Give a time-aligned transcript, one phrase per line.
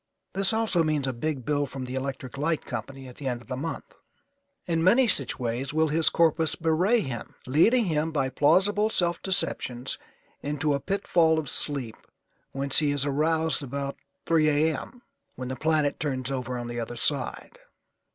[0.33, 3.47] This also means a big bill from the electric light company at the end of
[3.47, 3.93] the month.
[4.65, 9.99] In many such ways will his corpus bewray him, leading him by plausible self deceptions
[10.41, 11.97] into a pitfall of sleep,
[12.51, 13.95] whence he is aroused about
[14.25, 14.75] 3 A.
[14.81, 15.03] M.
[15.35, 17.59] when the planet turns over on the other side.